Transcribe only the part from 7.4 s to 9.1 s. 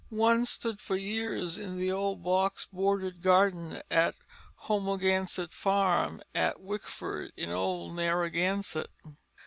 old Narragansett.